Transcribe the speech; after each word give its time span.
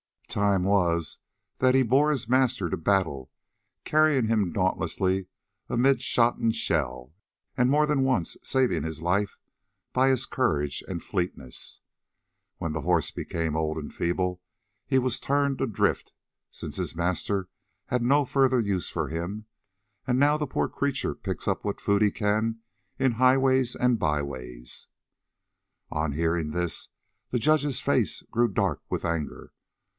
"Time 0.27 0.63
was 0.63 1.19
that 1.59 1.75
he 1.75 1.83
bore 1.83 2.09
his 2.09 2.27
master 2.27 2.69
to 2.69 2.77
battle, 2.77 3.29
carrying 3.83 4.27
him 4.29 4.51
dauntlessly 4.53 5.27
amid 5.67 6.01
shot 6.01 6.37
and 6.37 6.55
shell, 6.55 7.13
and 7.57 7.69
more 7.69 7.85
than 7.85 8.01
once 8.01 8.35
saving 8.41 8.81
his 8.81 9.01
life 9.01 9.37
by 9.91 10.07
his 10.07 10.25
courage 10.25 10.83
and 10.87 11.03
fleetness. 11.03 11.81
When 12.57 12.71
the 12.71 12.81
horse 12.81 13.11
became 13.11 13.57
old 13.57 13.77
and 13.77 13.93
feeble, 13.93 14.41
he 14.87 14.97
was 14.97 15.19
turned 15.19 15.59
adrift, 15.61 16.13
since 16.49 16.77
his 16.77 16.95
master 16.95 17.49
had 17.87 18.01
no 18.01 18.23
further 18.23 18.61
use 18.61 18.89
for 18.89 19.09
him; 19.09 19.45
and 20.07 20.17
now 20.17 20.37
the 20.37 20.47
poor 20.47 20.69
creature 20.69 21.13
picks 21.13 21.47
up 21.47 21.65
what 21.65 21.81
food 21.81 22.01
he 22.01 22.09
can 22.09 22.61
in 22.97 23.11
highways 23.13 23.75
and 23.75 23.99
byways." 23.99 24.87
On 25.91 26.13
hearing 26.13 26.51
this 26.51 26.89
the 27.29 27.37
judge's 27.37 27.81
face 27.81 28.23
grew 28.31 28.47
dark 28.47 28.81
with 28.89 29.05
anger. 29.05 29.51